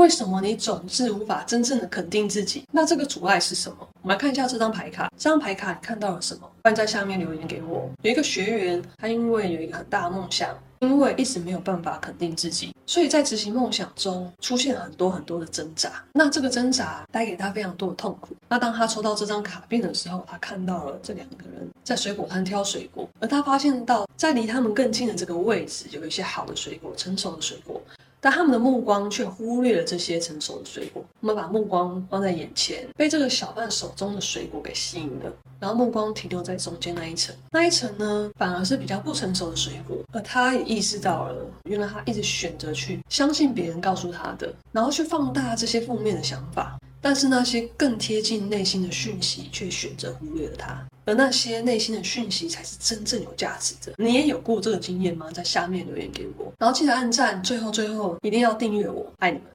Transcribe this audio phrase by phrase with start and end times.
[0.00, 2.64] 为什么你总是无法真正的肯定自己？
[2.72, 3.76] 那这个阻碍是什么？
[4.00, 6.50] 我们来看一下这张牌卡，这张牌卡你看到了什么？
[6.64, 7.86] 欢迎在下面留言给我。
[8.00, 10.56] 有一个学员，他因为有一个很大的梦想。
[10.78, 16.02] 因为一直没有办法肯定自己，所以在执行梦想中出现很多很多的挣扎。
[16.14, 18.34] 那这个挣扎带给他非常多的痛苦。
[18.48, 27.78] 那当他抽到这张卡片的时候，他看到了这两个人在水果摊挑水果，而他发现到在离他们更近的这个位置有一些好的水果，成熟的水果。
[28.20, 31.02] 但他们的目光却忽略了这些成熟的水果。
[31.20, 37.34] 我们把目光放在眼前，被这个小贩手中的水果给吸引了，然后目光停留在中间那一层。
[37.50, 39.96] 那一层呢，反而是比较不成熟的水果。
[40.12, 46.78] 而他也意识到了，原来他一直选择去相信别人告诉他的，然后去放大这些负面的想法。
[47.00, 50.86] 但是那些更贴近内心的讯息，却选择忽略了它。
[51.06, 53.92] 而那些内心的讯息，才是真正有价值的。
[53.96, 55.26] 你也有过这个经验吗？
[55.32, 59.46] 在下面留言给我，然后记得按赞，最后最后一定要订阅我，爱你们。